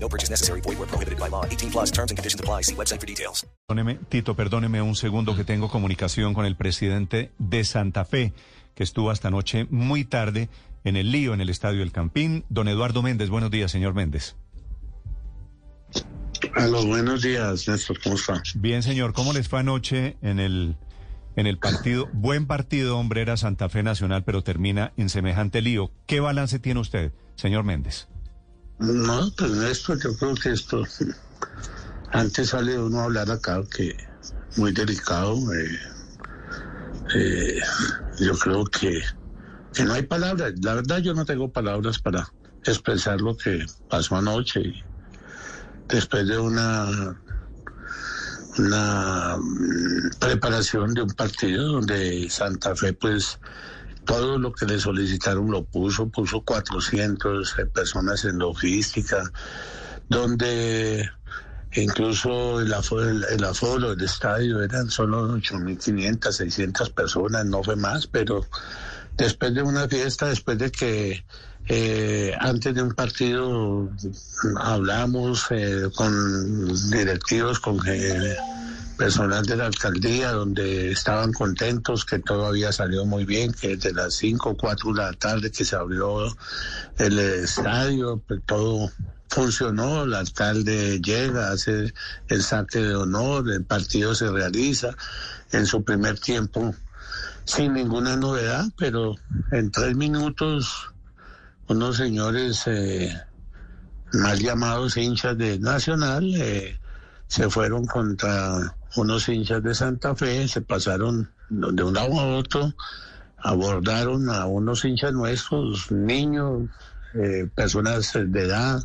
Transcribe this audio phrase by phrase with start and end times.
[0.00, 0.60] No purchase necessary.
[0.62, 1.44] Void where prohibited by law.
[1.44, 2.62] 18 plus terms and conditions apply.
[2.62, 3.46] See website for details.
[3.66, 8.32] Perdóneme, Tito, perdóneme un segundo que tengo comunicación con el presidente de Santa Fe,
[8.74, 10.48] que estuvo hasta anoche muy tarde
[10.84, 12.44] en el lío en el Estadio El Campín.
[12.48, 14.36] Don Eduardo Méndez, buenos días, señor Méndez.
[16.54, 18.42] Aló, buenos días, Néstor, ¿cómo está?
[18.54, 20.76] Bien, señor, ¿cómo les fue anoche en el,
[21.36, 22.08] en el partido?
[22.12, 25.90] Buen partido, hombre, era Santa Fe Nacional, pero termina en semejante lío.
[26.06, 28.08] ¿Qué balance tiene usted, señor Méndez?
[28.78, 30.84] No, pues Néstor, yo creo que esto,
[32.12, 33.96] antes sale uno a hablar acá que
[34.56, 35.36] muy delicado.
[35.54, 35.78] eh,
[37.14, 37.58] eh,
[38.18, 39.00] yo creo que,
[39.72, 40.52] que no hay palabras.
[40.62, 42.32] La verdad, yo no tengo palabras para
[42.64, 44.74] expresar lo que pasó anoche.
[45.88, 47.20] Después de una
[48.58, 53.38] una mm, preparación de un partido donde Santa Fe pues
[54.08, 59.30] todo lo que le solicitaron lo puso, puso 400 personas en logística,
[60.08, 61.10] donde
[61.74, 67.76] incluso el aforo, el, el aforo del estadio eran solo 8.500, 600 personas, no fue
[67.76, 68.46] más, pero
[69.18, 71.24] después de una fiesta, después de que
[71.68, 73.90] eh, antes de un partido
[74.58, 78.36] hablamos eh, con directivos, con eh,
[78.98, 83.94] personal de la alcaldía, donde estaban contentos, que todo había salido muy bien, que desde
[83.94, 86.36] las 5 o 4 de la tarde que se abrió
[86.98, 88.90] el estadio, pues todo
[89.30, 91.94] funcionó, el alcalde llega, hace
[92.28, 94.90] el saque de honor, el partido se realiza
[95.52, 96.74] en su primer tiempo
[97.44, 99.14] sin ninguna novedad, pero
[99.52, 100.92] en tres minutos
[101.68, 103.16] unos señores eh,
[104.12, 106.78] mal llamados hinchas de Nacional eh,
[107.28, 112.74] se fueron contra unos hinchas de Santa Fe, se pasaron de un lado a otro,
[113.38, 116.68] abordaron a unos hinchas nuestros, niños,
[117.14, 118.82] eh, personas de edad.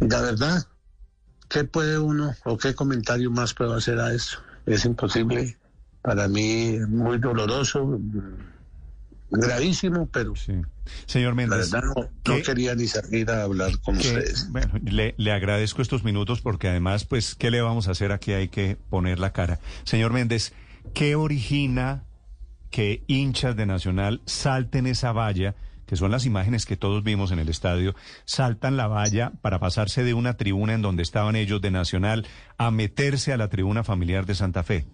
[0.00, 0.66] La verdad,
[1.48, 4.40] ¿qué puede uno o qué comentario más puedo hacer a eso?
[4.66, 5.56] Es imposible.
[6.02, 7.98] Para mí, muy doloroso,
[9.30, 10.52] gravísimo, pero Sí.
[11.06, 11.70] Señor la Méndez.
[11.70, 14.48] verdad no, no ¿qué- quería ni salir a hablar con que, ustedes.
[14.50, 18.12] bueno, le, le agradezco estos minutos porque además, pues, ¿qué le vamos a hacer?
[18.12, 19.60] Aquí hay que poner la cara.
[19.84, 20.52] Señor Méndez,
[20.92, 22.04] ¿qué origina
[22.70, 25.54] que hinchas de Nacional salten esa valla,
[25.86, 30.02] que son las imágenes que todos vimos en el estadio, saltan la valla para pasarse
[30.02, 32.26] de una tribuna en donde estaban ellos de Nacional
[32.58, 34.86] a meterse a la tribuna familiar de Santa Fe?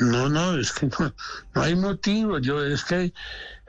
[0.00, 1.14] No, no, es que no,
[1.54, 2.38] no hay motivo.
[2.38, 3.12] Yo es que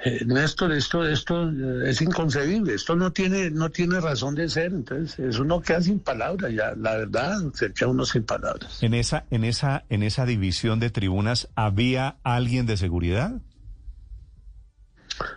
[0.05, 2.73] eh, Néstor, esto, esto eh, es inconcebible.
[2.73, 4.73] Esto no tiene, no tiene razón de ser.
[4.73, 6.51] Entonces, es uno queda sin palabras.
[6.53, 8.81] Ya, la verdad, se queda uno sin palabras.
[8.81, 13.33] En esa, en esa, en esa división de tribunas, ¿había alguien de seguridad?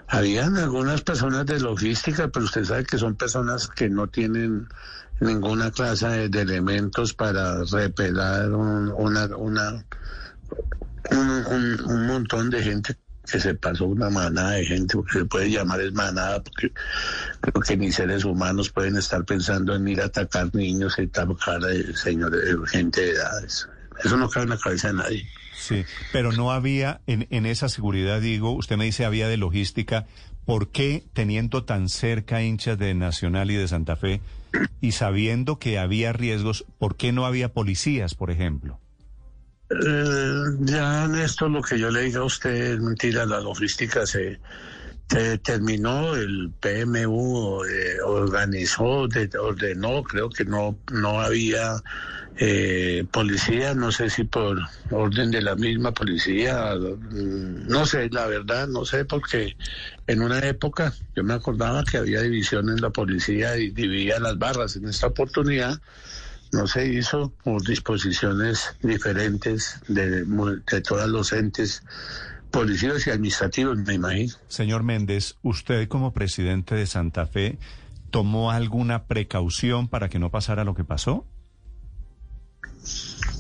[0.08, 4.68] Habían algunas personas de logística, pero usted sabe que son personas que no tienen
[5.20, 9.84] ninguna clase de, de elementos para repelar un, una, una,
[11.10, 12.96] un, montón de gente
[13.30, 16.72] que se pasó una manada de gente, porque se puede llamar es manada, porque
[17.40, 21.60] creo que ni seres humanos pueden estar pensando en ir a atacar niños y atacar
[21.70, 23.68] eh, señores, eh, gente de edades.
[24.04, 25.26] Eso no cabe en la cabeza de nadie.
[25.58, 30.06] Sí, pero no había en, en esa seguridad, digo, usted me dice había de logística,
[30.44, 34.20] ¿por qué teniendo tan cerca hinchas de Nacional y de Santa Fe
[34.80, 38.78] y sabiendo que había riesgos, por qué no había policías, por ejemplo?
[39.68, 44.06] Eh, ya en esto lo que yo le diga a usted es mentira, la logística
[44.06, 44.38] se,
[45.42, 51.82] terminó, el PMU eh, organizó, de- ordenó, creo que no, no había
[52.38, 54.58] eh, policía, no sé si por
[54.90, 59.56] orden de la misma policía, mm, no sé, la verdad, no sé, porque
[60.06, 64.38] en una época yo me acordaba que había división en la policía y dividía las
[64.38, 65.80] barras, en esta oportunidad
[66.56, 71.82] no se hizo por disposiciones diferentes de, de todos los entes
[72.50, 74.34] policíacos y administrativos, me imagino.
[74.48, 77.58] Señor Méndez, ¿usted como presidente de Santa Fe
[78.10, 81.26] tomó alguna precaución para que no pasara lo que pasó?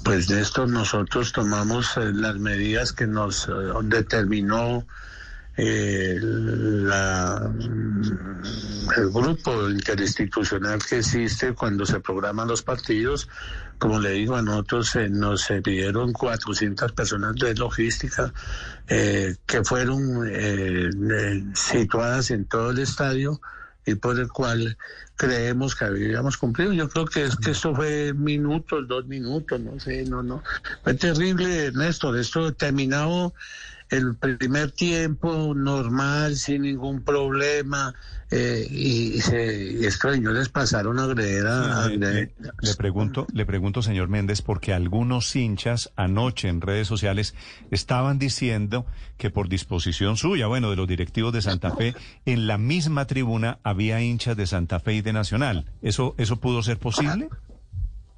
[0.04, 3.52] Pues de esto nosotros tomamos eh, las medidas que nos eh,
[3.84, 4.86] determinó
[5.56, 7.50] eh, la,
[8.96, 13.28] el grupo interinstitucional que existe cuando se programan los partidos.
[13.78, 18.32] Como le digo, a nosotros eh, nos pidieron 400 personas de logística
[18.88, 23.40] eh, que fueron eh, eh, situadas en todo el estadio
[23.84, 24.76] y por el cual
[25.16, 26.72] creemos que habíamos cumplido.
[26.72, 30.42] Yo creo que es que esto fue minutos, dos minutos, no sé, no, no.
[30.84, 32.16] Fue terrible, Néstor.
[32.16, 33.34] Esto terminado
[33.90, 37.94] el primer tiempo normal, sin ningún problema,
[38.30, 41.84] eh, y, se, estos señores pasaron a agredir a...
[41.84, 46.88] a Le, le- le pregunto, le pregunto, señor Méndez, porque algunos hinchas anoche en redes
[46.88, 47.34] sociales
[47.70, 48.86] estaban diciendo
[49.16, 51.94] que por disposición suya, bueno, de los directivos de Santa Fe,
[52.24, 55.66] en la misma tribuna había hinchas de Santa Fe y de Nacional.
[55.82, 57.28] ¿Eso, eso pudo ser posible?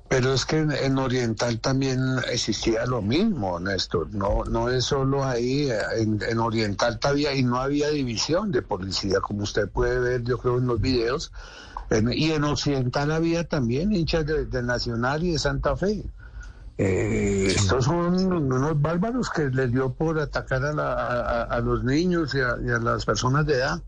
[0.08, 2.00] Pero es que en, en Oriental también
[2.31, 4.08] existía lo mismo, Néstor.
[4.14, 5.69] No, no es solo ahí.
[5.99, 10.38] En, en Oriental todavía y no había división de policía, como usted puede ver, yo
[10.38, 11.31] creo, en los videos.
[11.90, 16.02] En- y en Occidental había también hinchas de, de Nacional y de Santa Fe.
[16.78, 21.84] Eh, Estos son unos bárbaros que les dio por atacar a, la- a- a los
[21.84, 23.82] niños y a, y a las personas de edad,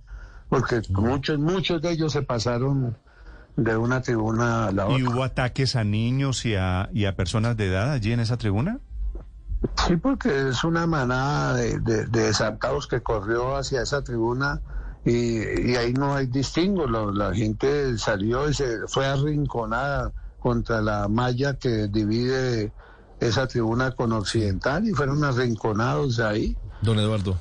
[0.48, 2.96] porque muchos, muchos de ellos se pasaron
[3.64, 4.98] de una tribuna a la otra.
[4.98, 8.36] ¿Y hubo ataques a niños y a, y a personas de edad allí en esa
[8.36, 8.80] tribuna?
[9.86, 14.62] Sí, porque es una manada de, de, de desadaptados que corrió hacia esa tribuna
[15.04, 16.86] y, y ahí no hay distingo.
[16.86, 22.72] La gente salió y se fue arrinconada contra la malla que divide
[23.20, 26.56] esa tribuna con Occidental y fueron arrinconados ahí.
[26.80, 27.38] Don Eduardo,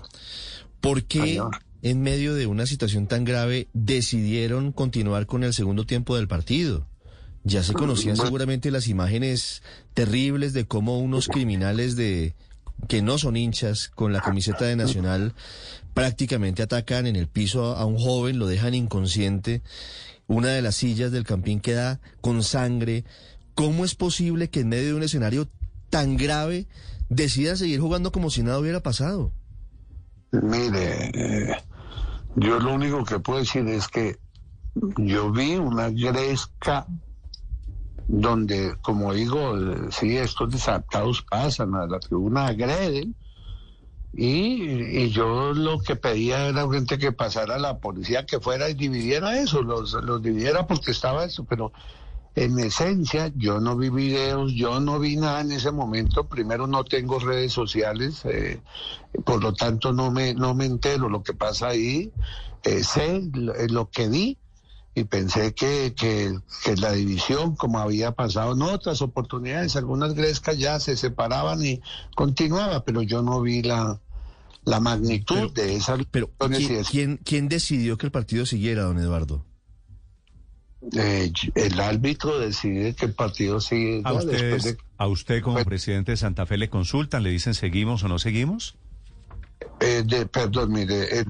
[0.81, 1.57] ¿por qué Señor.
[1.81, 6.87] En medio de una situación tan grave decidieron continuar con el segundo tiempo del partido?
[7.43, 8.25] Ya se conocían Bueno.
[8.27, 12.35] seguramente las imágenes terribles de cómo unos criminales de
[12.87, 15.33] que no son hinchas con la camiseta de Nacional
[15.93, 19.61] prácticamente atacan en el piso a, a un joven, lo dejan inconsciente.
[20.27, 23.03] Una de las sillas del campín queda con sangre.
[23.55, 25.49] ¿Cómo es posible que en medio de un escenario
[25.89, 26.67] tan grave
[27.09, 29.33] decidan seguir jugando como si nada hubiera pasado?
[30.31, 31.57] Mire, eh,
[32.35, 34.17] yo lo único que puedo decir es que
[34.97, 36.85] yo vi una gresca
[38.07, 39.53] donde, como digo,
[39.91, 43.15] sí, estos desadaptados pasan a la tribuna, agreden,
[44.13, 48.69] y, y yo lo que pedía era gente que pasara a la policía, que fuera
[48.69, 51.71] y dividiera eso, los, los dividiera porque estaba eso, pero
[52.35, 56.83] en esencia yo no vi videos, yo no vi nada en ese momento, primero no
[56.83, 58.61] tengo redes sociales, eh,
[59.25, 61.09] por lo tanto no me, no me entero.
[61.09, 62.11] Lo que pasa ahí,
[62.63, 64.37] eh, sé lo, eh, lo que vi
[64.95, 66.33] y pensé que, que,
[66.63, 71.81] que la división, como había pasado en otras oportunidades, algunas grescas ya se separaban y
[72.15, 73.99] continuaba, pero yo no vi la,
[74.65, 78.11] la magnitud Pero- de esas Pero, lesiones y ¿quién, es- quién, quién decidió que el
[78.11, 79.45] partido siguiera, don Eduardo?
[80.93, 85.65] Eh, el árbitro decide que el partido sigue ¿A, ustedes, de ¿A usted como Pues-
[85.65, 88.75] presidente de Santa Fe le consultan, le dicen seguimos o no seguimos?
[89.81, 91.25] Eh, de, perdón, mire, el,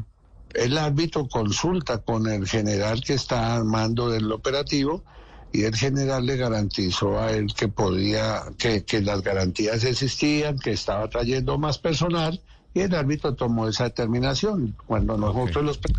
[0.54, 5.04] el árbitro consulta con el general que está al mando del operativo
[5.52, 10.72] y el general le garantizó a él que podía, que, que las garantías existían, que
[10.72, 12.40] estaba trayendo más personal
[12.76, 14.76] y el árbitro tomó esa determinación.
[14.86, 15.92] Cuando nosotros los pe-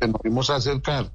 [0.00, 1.10] nos fuimos a acercar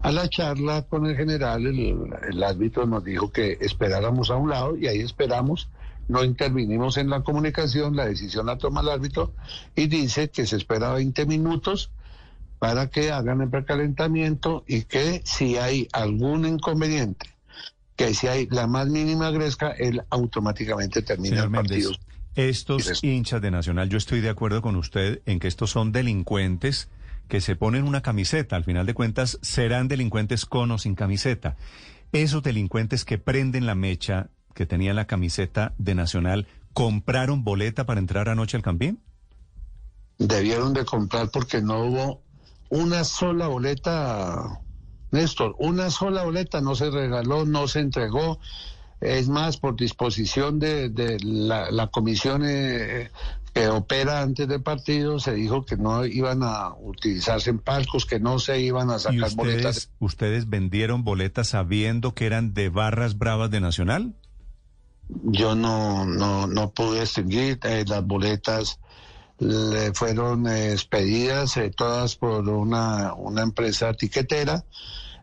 [0.00, 4.50] a la charla con el general, el, el árbitro nos dijo que esperáramos a un
[4.50, 5.68] lado y ahí esperamos
[6.08, 9.32] no intervinimos en la comunicación, la decisión la toma el árbitro
[9.74, 11.90] y dice que se espera 20 minutos
[12.58, 17.26] para que hagan el precalentamiento y que si hay algún inconveniente,
[17.96, 21.92] que si hay la más mínima gresca, él automáticamente termina Señor el partido.
[22.34, 26.88] estos hinchas de Nacional, yo estoy de acuerdo con usted en que estos son delincuentes
[27.28, 28.56] que se ponen una camiseta.
[28.56, 31.56] Al final de cuentas, serán delincuentes con o sin camiseta.
[32.12, 38.00] Esos delincuentes que prenden la mecha, que tenían la camiseta de Nacional, ¿compraron boleta para
[38.00, 39.00] entrar anoche al Campín?
[40.18, 42.22] Debieron de comprar porque no hubo
[42.68, 44.60] una sola boleta,
[45.10, 48.38] Néstor, una sola boleta no se regaló, no se entregó.
[49.02, 53.10] Es más, por disposición de, de la, la comisión eh,
[53.52, 58.20] que opera antes del partido, se dijo que no iban a utilizarse en palcos, que
[58.20, 59.76] no se iban a ¿Y sacar boletas.
[59.76, 64.14] ustedes, ustedes vendieron boletas sabiendo que eran de barras bravas de Nacional?
[65.24, 68.78] Yo no, no, no pude distinguir eh, las boletas.
[69.38, 74.64] Le fueron eh, expedidas eh, todas por una, una empresa tiquetera.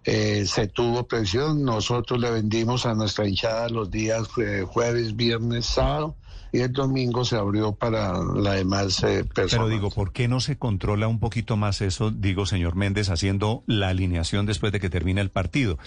[0.03, 1.63] Eh, se tuvo presión.
[1.63, 6.15] Nosotros le vendimos a nuestra hinchada los días eh, jueves, viernes, sábado
[6.51, 9.67] y el domingo se abrió para la demás eh, personas.
[9.67, 13.63] Pero digo, ¿por qué no se controla un poquito más eso, digo, señor Méndez, haciendo
[13.67, 15.77] la alineación después de que termine el partido?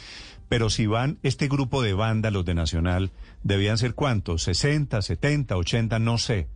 [0.48, 3.10] Pero si van, este grupo de vándalos de Nacional,
[3.42, 6.48] debían ser cuántos, 60, 70, 80, no sé.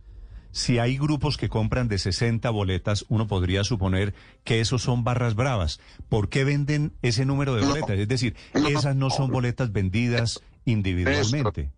[0.51, 4.13] Si hay grupos que compran de 60 boletas, uno podría suponer
[4.43, 5.79] que esos son barras bravas.
[6.09, 7.97] ¿Por qué venden ese número de boletas?
[7.97, 11.71] Es decir, esas no son boletas vendidas individualmente.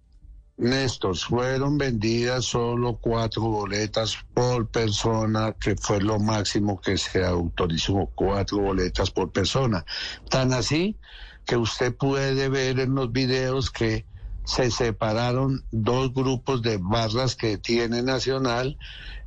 [0.59, 8.11] Néstor, fueron vendidas solo cuatro boletas por persona, que fue lo máximo que se autorizó,
[8.13, 9.85] cuatro boletas por persona.
[10.29, 10.97] Tan así
[11.45, 14.05] que usted puede ver en los videos que
[14.49, 18.79] se separaron dos grupos de barras que tiene Nacional,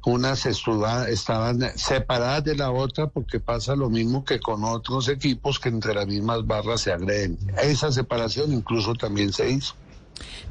[0.05, 5.69] unas estaban separadas de la otra porque pasa lo mismo que con otros equipos que
[5.69, 7.39] entre las mismas barras se agreden.
[7.63, 9.75] Esa separación incluso también se hizo.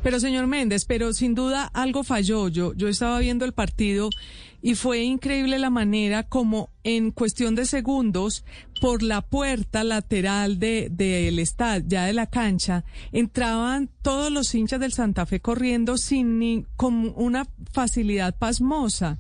[0.03, 2.47] Pero señor Méndez, pero sin duda algo falló.
[2.47, 4.09] Yo, yo estaba viendo el partido
[4.61, 8.45] y fue increíble la manera como en cuestión de segundos
[8.79, 14.79] por la puerta lateral de del estadio, ya de la cancha, entraban todos los hinchas
[14.79, 19.19] del Santa Fe corriendo sin ni, con una facilidad pasmosa.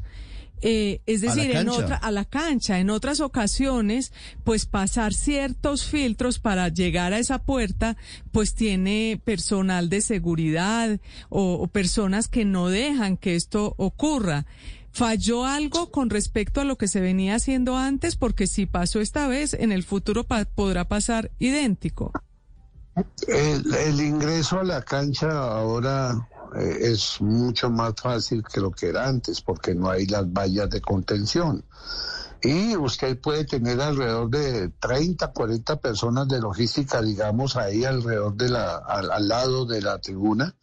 [0.63, 2.79] Eh, es decir, en otra, a la cancha.
[2.79, 7.97] En otras ocasiones, pues pasar ciertos filtros para llegar a esa puerta,
[8.31, 14.45] pues tiene personal de seguridad o, o personas que no dejan que esto ocurra.
[14.93, 18.17] ¿Falló algo con respecto a lo que se venía haciendo antes?
[18.17, 22.11] Porque si pasó esta vez, en el futuro podrá pasar idéntico.
[23.27, 26.27] El, ingreso a la cancha ahora
[26.59, 30.69] eh, es mucho más fácil que lo que era antes porque no hay las vallas
[30.69, 31.63] de contención.
[32.41, 38.49] Y usted puede tener alrededor de 30, 40 personas de logística, digamos, ahí alrededor de
[38.49, 40.55] la, al lado de la tribuna.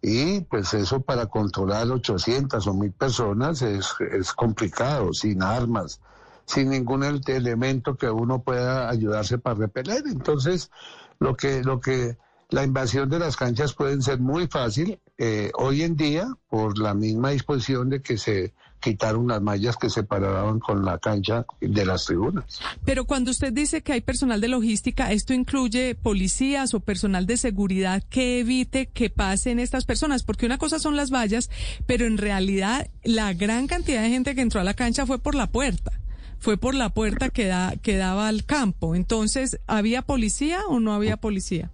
[0.00, 6.00] Y pues eso para controlar 800 o 1000 personas es, es complicado, sin armas,
[6.46, 10.04] sin ningún el- elemento que uno pueda ayudarse para repeler.
[10.06, 10.70] Entonces,
[11.18, 12.16] lo que, lo que,
[12.50, 16.94] la invasión de las canchas pueden ser muy fácil eh, hoy en día por la
[16.94, 22.04] misma disposición de que se quitaron las mallas que separaban con la cancha de las
[22.06, 22.60] tribunas.
[22.84, 27.36] Pero cuando usted dice que hay personal de logística, ¿esto incluye policías o personal de
[27.36, 30.22] seguridad que evite que pasen estas personas?
[30.22, 31.50] Porque una cosa son las vallas,
[31.86, 35.34] pero en realidad la gran cantidad de gente que entró a la cancha fue por
[35.34, 35.92] la puerta.
[36.40, 38.94] Fue por la puerta que, da, que daba al campo.
[38.94, 41.70] Entonces, ¿había policía o no había policía?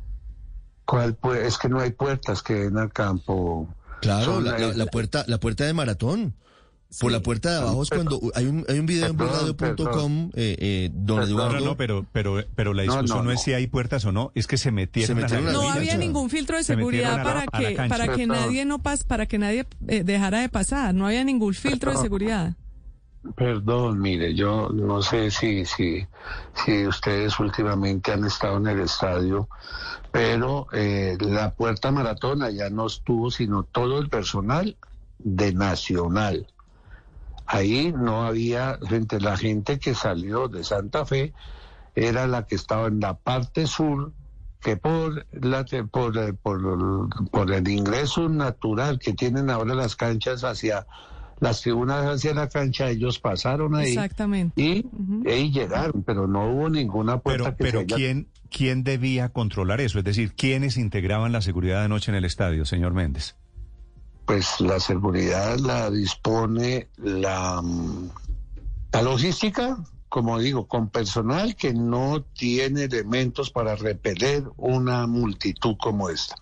[0.86, 3.68] ¿Cuál es que no hay puertas que den al campo.
[4.00, 6.34] Claro, Son la, la- la puerta, la puerta de maratón.
[7.00, 10.30] Por la puerta de abajo es cuando hay un, hay un video en Perdón, blurradio.com,
[10.34, 11.30] eh, eh, don Perdón.
[11.30, 11.58] Eduardo.
[11.60, 14.12] No, no, pero, pero, pero la No, discusión no, no, es si hay puertas o
[14.12, 17.22] no, es que se metieron, Se metieron a la No había ningún filtro de seguridad
[17.22, 20.94] para la que, para que nadie no pas, para que nadie eh, dejara de pasar.
[20.94, 22.54] No había ningún filtro de seguridad.
[23.36, 26.06] Perdón, mire, yo no sé si, si,
[26.64, 29.48] si ustedes últimamente han estado en el estadio,
[30.12, 34.76] pero eh, la puerta maratona ya no estuvo, sino todo el personal
[35.18, 36.46] de Nacional.
[37.46, 41.32] Ahí no había gente, la gente que salió de Santa Fe
[41.94, 44.12] era la que estaba en la parte sur,
[44.60, 50.42] que por, la, por, eh, por, por el ingreso natural que tienen ahora las canchas
[50.42, 50.86] hacia
[51.40, 54.60] las tribunas hacia la cancha, ellos pasaron ahí Exactamente.
[54.60, 54.86] y,
[55.26, 59.28] y llegaron, pero no hubo ninguna puerta Pero, que pero se haya- ¿quién, ¿quién debía
[59.28, 59.98] controlar eso?
[59.98, 63.36] Es decir, ¿quiénes integraban la seguridad de noche en el estadio, señor Méndez?
[64.26, 68.10] Pues la seguridad la dispone la, mm,
[68.92, 69.76] la logística,
[70.08, 76.36] como digo, con personal que no tiene elementos para repeler una multitud como esta.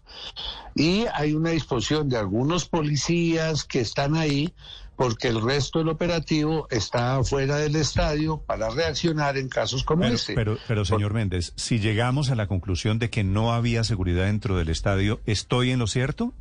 [0.74, 4.54] Y hay una disposición de algunos policías que están ahí
[4.96, 10.14] porque el resto del operativo está fuera del estadio para reaccionar en casos como Pero,
[10.14, 10.34] este.
[10.34, 14.56] pero, pero, señor Méndez, si llegamos a la conclusión de que no había seguridad dentro
[14.56, 16.34] del estadio, ¿estoy en lo cierto?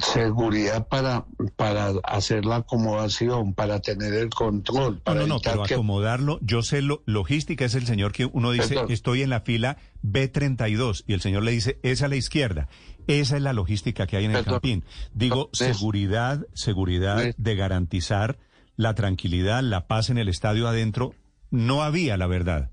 [0.00, 1.24] Seguridad para,
[1.56, 5.74] para hacer la acomodación, para tener el control, No, para no, no, evitar pero que-
[5.74, 8.86] acomodarlo, yo sé, lo, logística es el señor que uno dice, Perdón.
[8.90, 12.68] estoy en la fila B32 y el señor le dice, es a la izquierda.
[13.06, 14.54] Esa es la logística que hay en el Perdón.
[14.60, 14.84] campín.
[15.14, 18.38] Digo, seguridad, seguridad de garantizar
[18.76, 21.14] la tranquilidad, la paz en el estadio adentro,
[21.50, 22.70] no había, la verdad.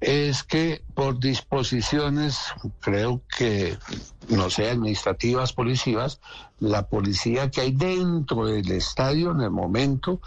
[0.00, 2.38] Es que por disposiciones,
[2.80, 3.76] creo que,
[4.28, 6.20] no sé, administrativas, policivas,
[6.58, 10.20] la policía que hay dentro del estadio en el momento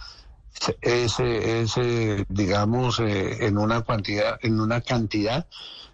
[0.82, 5.48] ese, ese digamos, eh, en una cantidad, en una cantidad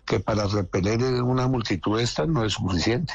[0.06, 3.14] que para repeler una multitud esta no es suficiente.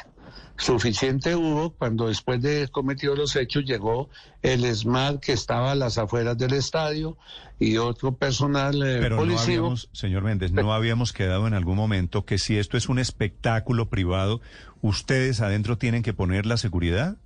[0.57, 4.09] Suficiente hubo cuando después de cometido los hechos llegó
[4.41, 7.17] el SMAT que estaba a las afueras del estadio
[7.59, 12.25] y otro personal eh, Pero no habíamos, señor Méndez, no habíamos quedado en algún momento
[12.25, 14.39] que si esto es un espectáculo privado,
[14.81, 17.17] ustedes adentro tienen que poner la seguridad.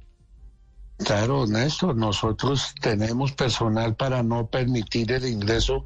[1.05, 5.85] Claro, Néstor, nosotros tenemos personal para no permitir el ingreso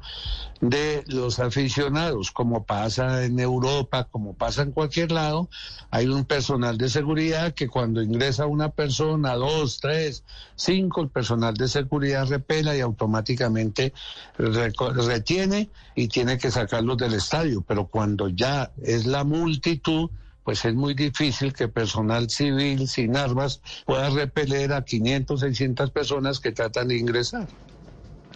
[0.60, 5.48] de los aficionados, como pasa en Europa, como pasa en cualquier lado.
[5.92, 10.24] Hay un personal de seguridad que cuando ingresa una persona, dos, tres,
[10.56, 13.92] cinco, el personal de seguridad repela y automáticamente
[14.36, 17.62] retiene y tiene que sacarlos del estadio.
[17.62, 20.10] Pero cuando ya es la multitud,
[20.44, 26.38] pues es muy difícil que personal civil sin armas pueda repeler a 500, 600 personas
[26.38, 27.48] que tratan de ingresar.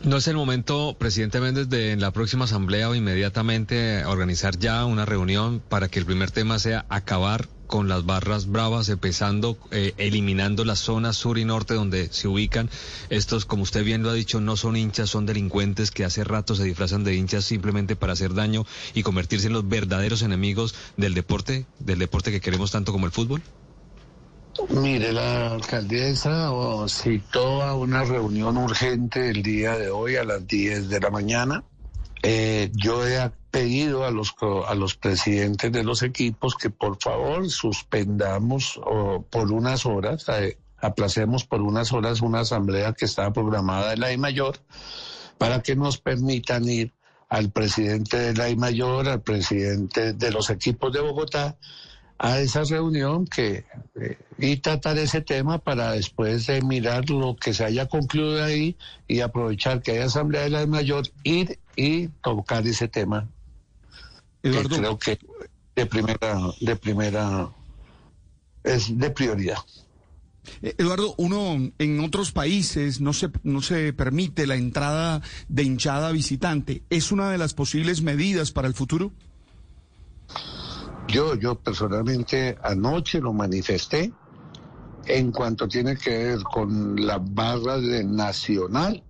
[0.05, 4.85] ¿No es el momento, presidente Méndez, de en la próxima asamblea o inmediatamente organizar ya
[4.85, 9.95] una reunión para que el primer tema sea acabar con las barras bravas, empezando, eh,
[9.99, 12.69] eliminando las zonas sur y norte donde se ubican
[13.11, 16.57] estos, como usted bien lo ha dicho, no son hinchas, son delincuentes que hace rato
[16.57, 21.15] se disfrazan de hinchas simplemente para hacer daño y convertirse en los verdaderos enemigos del
[21.15, 23.43] deporte, del deporte que queremos tanto como el fútbol?
[24.71, 26.51] Mire, la alcaldesa
[26.89, 31.63] citó a una reunión urgente el día de hoy a las 10 de la mañana.
[32.23, 33.19] Eh, yo he
[33.59, 34.37] pedido a los,
[34.69, 40.57] a los presidentes de los equipos que por favor suspendamos oh, por unas horas, eh,
[40.77, 44.59] aplacemos por unas horas una asamblea que estaba programada en la I Mayor
[45.39, 46.93] para que nos permitan ir
[47.29, 51.57] al presidente de la I Mayor, al presidente de los equipos de Bogotá,
[52.17, 53.65] a esa reunión que
[54.01, 58.77] eh, y tratar ese tema para después de mirar lo que se haya concluido ahí
[59.09, 63.29] y aprovechar que hay asamblea de la mayor ir y tocar ese tema
[64.43, 65.19] que Eduardo, creo que
[65.77, 67.49] de primera de primera
[68.65, 69.59] es de prioridad
[70.63, 76.11] eh, Eduardo, uno en otros países no se, no se permite la entrada de hinchada
[76.13, 76.83] visitante.
[76.91, 79.13] ¿Es una de las posibles medidas para el futuro?
[81.09, 84.13] Yo, yo personalmente anoche lo manifesté
[85.07, 89.03] en cuanto tiene que ver con la barra de Nacional.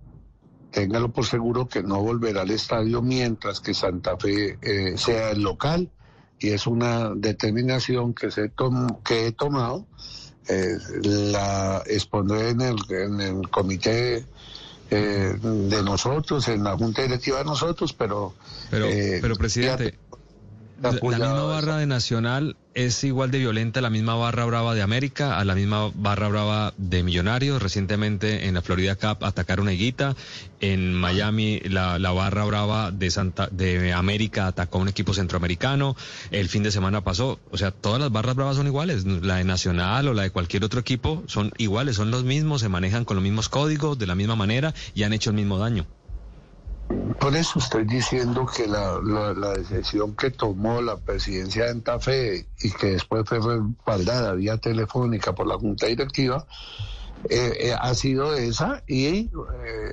[0.71, 5.41] Téngalo por seguro que no volverá al estadio mientras que Santa Fe eh, sea el
[5.41, 5.89] local
[6.39, 9.87] y es una determinación que, se tom- que he tomado.
[10.47, 14.25] Eh, la expondré en el, en el comité
[14.89, 18.33] eh, de nosotros, en la junta directiva de nosotros, pero...
[18.71, 19.97] Pero, eh, pero presidente,
[20.81, 24.81] La, la misma barra de Nacional es igual de violenta, la misma barra brava de
[24.81, 27.61] América, a la misma barra brava de Millonarios.
[27.61, 30.15] Recientemente en la Florida Cup atacaron a Higuita.
[30.61, 35.97] En Miami la, la barra brava de Santa de América atacó a un equipo centroamericano.
[36.31, 37.41] El fin de semana pasó.
[37.51, 39.03] O sea, todas las barras bravas son iguales.
[39.03, 42.69] La de Nacional o la de cualquier otro equipo son iguales, son los mismos, se
[42.69, 45.85] manejan con los mismos códigos, de la misma manera y han hecho el mismo daño.
[47.19, 52.71] Por eso estoy diciendo que la, la, decisión que tomó la presidencia de Entafe y
[52.71, 56.45] que después fue respaldada vía telefónica por la Junta Directiva
[57.29, 59.29] eh, eh, ha sido esa y eh,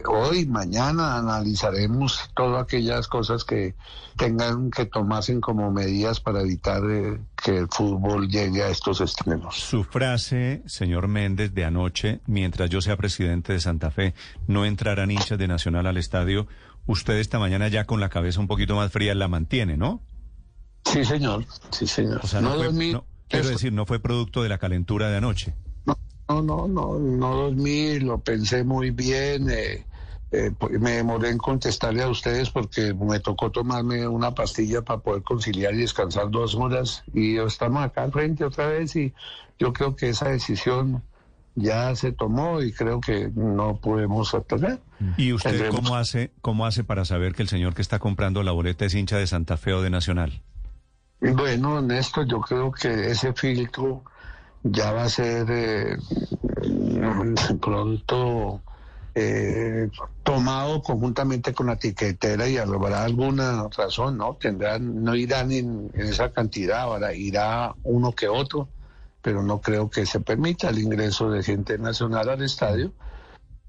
[0.09, 3.75] hoy, mañana analizaremos todas aquellas cosas que
[4.17, 9.57] tengan que tomarse como medidas para evitar eh, que el fútbol llegue a estos extremos.
[9.57, 14.15] Su frase, señor Méndez, de anoche, mientras yo sea presidente de Santa Fe,
[14.47, 16.47] no entrarán hinchas de Nacional al estadio,
[16.87, 20.03] usted esta mañana ya con la cabeza un poquito más fría la mantiene, ¿no?
[20.85, 22.21] Sí, señor, sí, señor.
[22.23, 25.17] O sea, no, fue, dormí- no- quiero decir, no fue producto de la calentura de
[25.17, 25.55] anoche.
[26.29, 29.49] No, no, no, no dormí, lo pensé muy bien.
[29.51, 29.85] eh,
[30.33, 35.01] eh, pues, me demoré en contestarle a ustedes porque me tocó tomarme una pastilla para
[35.01, 37.05] poder conciliar y descansar dos horas.
[37.15, 39.15] Y estamos acá al frente otra vez y
[39.59, 41.03] yo creo que esa decisión
[41.57, 44.79] ya se tomó y creo que no podemos atrasar.
[45.17, 48.43] ¿Y usted Tendremos- cómo hace, cómo hace para saber que el señor que está comprando
[48.43, 50.43] la boleta es hincha de Santa Fe o de Nacional?
[51.21, 54.03] Bueno, Néstor, yo creo que ese filtro
[54.63, 55.97] ya va a ser eh,
[57.61, 58.61] pronto
[59.15, 59.89] eh,
[60.23, 64.35] tomado conjuntamente con la tiquetera y habrá alguna razón, ¿no?
[64.35, 68.69] Tendrán, no irán en, en esa cantidad, ahora irá uno que otro,
[69.27, 72.93] pero no creo que se permita el ingreso de gente nacional al estadio.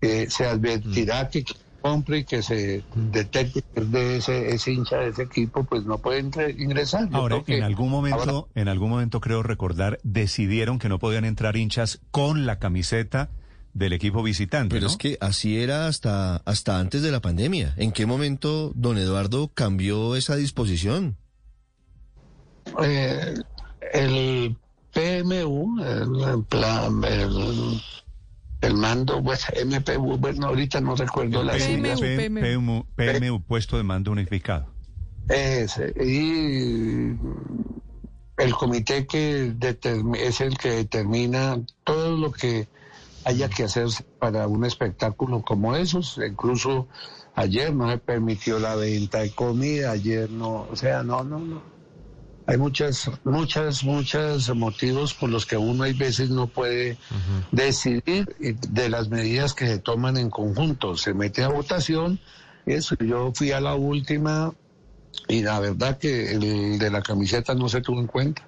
[0.02, 4.74] Eh, se advertirá que quien compre y que se detecte que es de ese, ese
[4.74, 7.10] hincha de ese equipo, pues no puede entre- ingresar.
[7.10, 11.58] Yo Ahora, en algún momento, en algún momento creo recordar, decidieron que no podían entrar
[11.58, 13.32] hinchas con la camiseta
[13.74, 14.76] del equipo visitante.
[14.76, 14.92] Pero ¿no?
[14.92, 17.74] es que así era hasta, hasta antes de la pandemia.
[17.78, 21.18] ¿En qué momento don Eduardo cambió esa disposición?
[22.84, 23.34] Eh,
[23.92, 24.56] el
[24.98, 27.82] PMU, el, el plan, el,
[28.62, 31.96] el mando, pues, MPU, bueno, ahorita no recuerdo la sigla.
[31.96, 32.42] PMU, PMU.
[32.42, 34.68] PMU, PMU, puesto de mando unificado.
[35.30, 37.16] Ese, y
[38.38, 39.54] el comité que
[40.16, 42.68] es el que determina todo lo que
[43.26, 43.88] haya que hacer
[44.20, 46.20] para un espectáculo como esos.
[46.26, 46.88] Incluso
[47.36, 51.77] ayer no se permitió la venta de comida, ayer no, o sea, no, no, no.
[52.48, 56.98] Hay muchas, muchas, muchos motivos por los que uno hay veces no puede
[57.52, 60.96] decidir de las medidas que se toman en conjunto.
[60.96, 62.20] Se mete a votación,
[62.66, 62.96] eso.
[63.00, 64.54] Yo fui a la última
[65.28, 68.48] y la verdad que el de la camiseta no se tuvo en cuenta.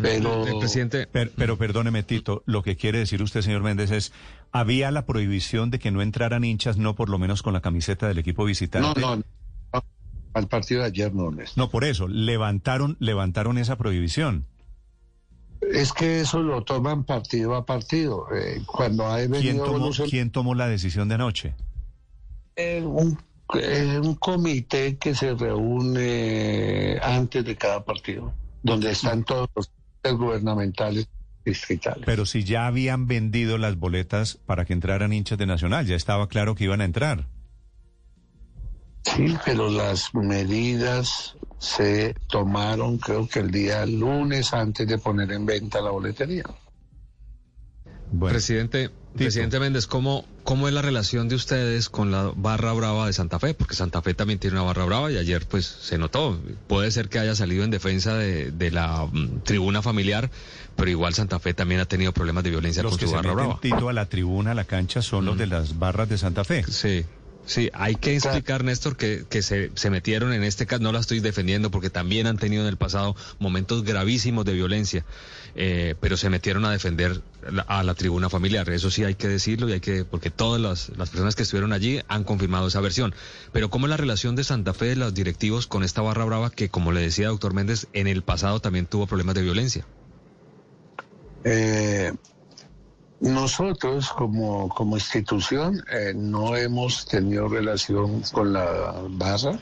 [0.00, 4.12] Pero El presidente, Pero, pero perdóneme, Tito, lo que quiere decir usted, señor Méndez, es,
[4.52, 8.06] había la prohibición de que no entraran hinchas, no por lo menos con la camiseta
[8.06, 9.00] del equipo visitante.
[9.00, 9.22] no, no,
[10.36, 11.56] al partido de ayer no, Néstor.
[11.56, 14.44] No, por eso, levantaron, levantaron esa prohibición.
[15.72, 18.26] Es que eso lo toman partido a partido.
[18.34, 21.54] Eh, cuando hay ¿Quién tomó, quién tomó la decisión de anoche?
[22.54, 23.18] Eh, un,
[23.54, 29.70] eh, un comité que se reúne antes de cada partido, donde están todos los
[30.18, 31.08] gubernamentales
[31.46, 32.04] distritales.
[32.04, 36.28] Pero si ya habían vendido las boletas para que entraran hinchas de Nacional, ya estaba
[36.28, 37.26] claro que iban a entrar.
[39.14, 45.46] Sí, pero las medidas se tomaron creo que el día lunes antes de poner en
[45.46, 46.44] venta la boletería.
[48.10, 53.06] Bueno, presidente, presidente Méndez, ¿cómo, ¿cómo es la relación de ustedes con la barra brava
[53.06, 53.54] de Santa Fe?
[53.54, 56.38] Porque Santa Fe también tiene una barra brava y ayer pues se notó.
[56.66, 60.30] Puede ser que haya salido en defensa de, de la mm, tribuna familiar,
[60.76, 63.16] pero igual Santa Fe también ha tenido problemas de violencia los con que su se
[63.16, 63.60] barra meten brava.
[63.60, 66.64] Tito a la tribuna, a la cancha, son los de las barras de Santa Fe.
[66.64, 67.04] Sí,
[67.46, 71.00] sí, hay que explicar, Néstor, que, que se, se metieron en este caso, no la
[71.00, 75.04] estoy defendiendo porque también han tenido en el pasado momentos gravísimos de violencia,
[75.54, 78.68] eh, pero se metieron a defender la- a la tribuna familiar.
[78.70, 81.72] Eso sí hay que decirlo y hay que, porque todas las, las personas que estuvieron
[81.72, 83.14] allí han confirmado esa versión.
[83.52, 86.50] Pero ¿cómo es la relación de Santa Fe de los directivos con esta barra brava
[86.50, 89.86] que, como le decía doctor Méndez, en el pasado también tuvo problemas de violencia?
[91.44, 92.12] Eh,
[93.20, 99.58] nosotros como, como institución eh, no hemos tenido relación con la barra.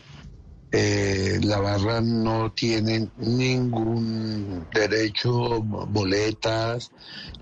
[0.77, 6.91] Eh, la barra no tiene ningún derecho, boletas.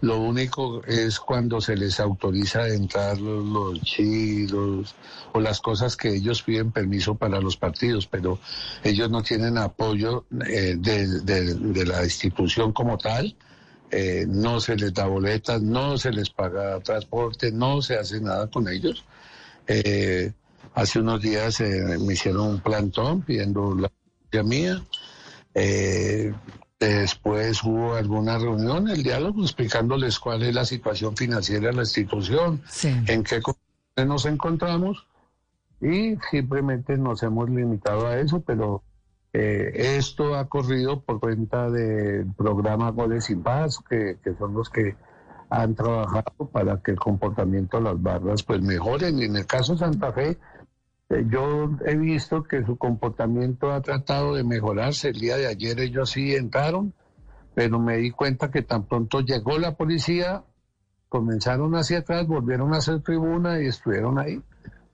[0.03, 4.95] Lo único es cuando se les autoriza entrar los, los chilos
[5.33, 8.39] o las cosas que ellos piden permiso para los partidos, pero
[8.85, 11.07] ellos no tienen apoyo eh, de-
[11.55, 13.35] de la institución como tal
[13.93, 18.47] eh, no se les da boletas, no se les paga transporte, no se hace nada
[18.49, 19.05] con ellos.
[19.67, 20.33] Eh,
[20.75, 24.83] hace unos días eh, me hicieron un plantón pidiendo la mía.
[25.55, 26.33] Eh,
[26.81, 32.63] después hubo alguna reunión, el diálogo, explicándoles cuál es la situación financiera de la institución,
[32.69, 32.89] Sí.
[33.07, 33.41] en qué
[34.07, 35.07] nos encontramos
[35.83, 38.83] y simplemente nos hemos limitado a eso, pero
[39.33, 44.69] eh, esto ha corrido por cuenta del programa Goles sin Paz, que, que son los
[44.69, 44.97] que
[45.49, 49.19] han trabajado para que el comportamiento de las barras pues mejoren.
[49.19, 50.39] Y en el caso de Santa Fe,
[51.11, 55.11] eh, yo he visto que su comportamiento ha tratado de mejorarse.
[55.11, 56.95] El día de ayer ellos sí entraron,
[57.55, 60.45] pero me di cuenta que tan pronto llegó la policía,
[61.09, 64.43] comenzaron hacia atrás, volvieron a hacer tribuna y estuvieron ahí.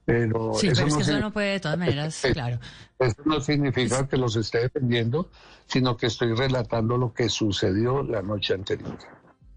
[0.09, 2.59] Pero Sí, eso pero es no que eso no puede de todas maneras, claro.
[2.97, 5.29] eso no significa que los esté defendiendo,
[5.67, 8.97] sino que estoy relatando lo que sucedió la noche anterior.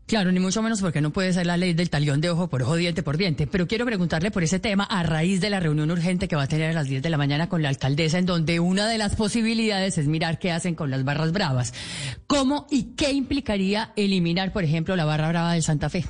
[0.07, 2.63] Claro, ni mucho menos porque no puede ser la ley del talión de ojo por
[2.65, 3.47] ojo, diente por diente.
[3.47, 6.49] Pero quiero preguntarle por ese tema a raíz de la reunión urgente que va a
[6.49, 9.17] tener a las 10 de la mañana con la alcaldesa, en donde una de las
[9.17, 11.73] posibilidades es mirar qué hacen con las barras bravas.
[12.27, 16.05] ¿Cómo y qué implicaría eliminar, por ejemplo, la barra brava de Santa Fe?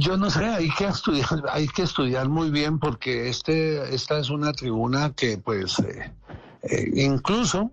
[0.00, 4.28] Yo no sé, hay que estudiar, hay que estudiar muy bien porque este, esta es
[4.28, 6.12] una tribuna que, pues, eh,
[6.62, 7.70] eh, incluso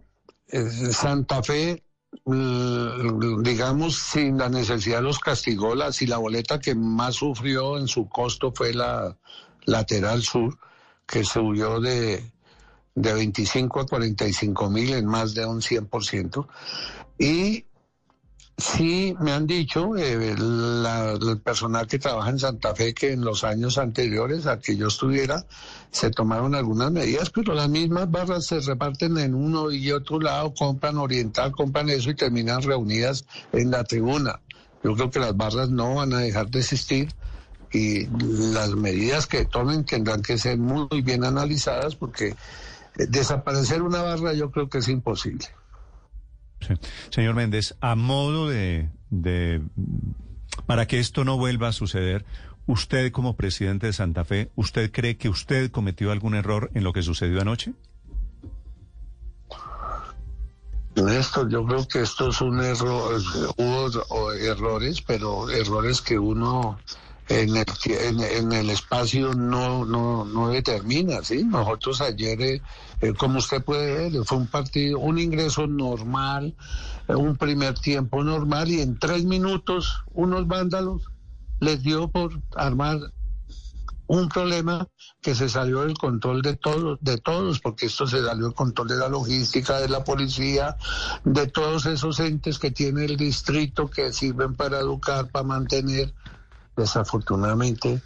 [0.50, 1.84] eh, Santa Fe,
[2.26, 7.88] mm, digamos, sin la necesidad los castigó, la, si la boleta que más sufrió en
[7.88, 9.18] su costo fue la
[9.66, 10.56] lateral sur,
[11.08, 12.32] que subió de,
[12.94, 16.48] de 25 a 45 mil en más de un 100%.
[17.18, 17.66] Y
[18.60, 23.22] Sí, me han dicho eh, la- el personal que trabaja en Santa Fe que en
[23.24, 25.46] los años anteriores a que yo estuviera
[25.92, 30.54] se tomaron algunas medidas, pero las mismas barras se reparten en uno y otro lado,
[30.56, 34.42] compran oriental, compran eso y terminan reunidas en la tribuna.
[34.84, 37.10] Yo creo que las barras no van a dejar de existir
[37.72, 38.08] y
[38.54, 42.36] las medidas que tomen tendrán que ser muy bien analizadas porque
[42.96, 45.46] desaparecer una barra yo creo que es imposible.
[46.62, 46.74] Sí.
[47.10, 48.90] Señor Méndez, a modo de,
[50.66, 52.26] para que esto no vuelva a suceder,
[52.66, 56.94] usted como presidente de Santa Fe, ¿usted cree que usted cometió algún error en lo
[56.94, 57.74] que sucedió anoche?
[60.96, 63.22] Néstor, yo creo que esto es un error,
[63.58, 66.80] hubo errores, pero errores que uno
[67.30, 67.66] en el,
[68.22, 71.44] en, el espacio no, no, no determina, ¿sí?
[71.44, 72.62] Nosotros ayer, eh,
[73.02, 76.56] eh, como usted puede ver, fue un partido, un ingreso normal,
[77.08, 81.04] eh, un primer tiempo normal y en tres minutos unos vándalos
[81.60, 83.00] les dio por armar
[84.08, 84.88] un problema
[85.22, 88.88] que se salió del control de todos, de todos, porque esto se salió del control
[88.88, 90.78] de la logística, de la policía,
[91.26, 96.14] de todos esos entes que tiene el distrito que sirven para educar, para mantener.
[96.78, 98.02] Desafortunadamente,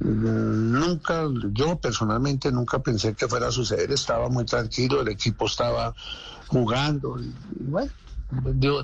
[0.00, 5.94] nunca, yo personalmente nunca pensé que fuera a suceder, estaba muy tranquilo, el equipo estaba
[6.48, 7.16] jugando,
[7.60, 7.90] bueno,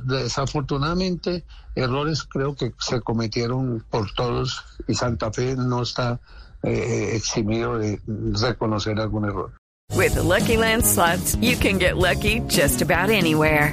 [0.05, 1.45] desafortunadamente
[1.75, 6.21] errores creo que se cometieron por todos y Santa Fe no está
[6.63, 8.01] eh, eximido de
[8.41, 9.53] reconocer algún error.
[9.93, 13.73] With Lucky Land slots, you can get lucky just about anywhere.